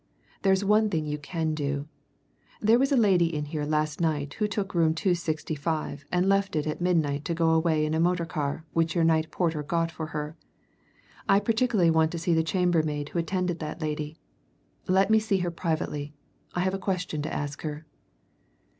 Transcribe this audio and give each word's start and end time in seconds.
There's 0.41 0.65
one 0.65 0.89
thing 0.89 1.05
you 1.05 1.19
can 1.19 1.53
do 1.53 1.87
there 2.59 2.79
was 2.79 2.91
a 2.91 2.97
lady 2.97 3.31
in 3.35 3.45
here 3.45 3.65
last 3.65 4.01
night 4.01 4.33
who 4.33 4.47
took 4.47 4.73
Room 4.73 4.95
265 4.95 6.05
and 6.11 6.27
left 6.27 6.55
it 6.55 6.65
at 6.65 6.81
midnight 6.81 7.23
to 7.25 7.35
go 7.35 7.51
away 7.51 7.85
in 7.85 7.93
a 7.93 7.99
motor 7.99 8.25
car 8.25 8.65
which 8.73 8.95
your 8.95 9.03
night 9.03 9.29
porter 9.29 9.61
got 9.61 9.91
for 9.91 10.07
her. 10.07 10.35
I 11.29 11.39
particularly 11.39 11.91
want 11.91 12.09
to 12.13 12.17
see 12.17 12.33
the 12.33 12.41
chambermaid 12.41 13.09
who 13.09 13.19
attended 13.19 13.59
that 13.59 13.79
lady. 13.79 14.17
Let 14.87 15.11
me 15.11 15.19
see 15.19 15.37
her 15.37 15.51
privately 15.51 16.15
I've 16.55 16.73
a 16.73 16.79
question 16.79 17.21
to 17.21 17.31
ask 17.31 17.61
her." 17.61 17.85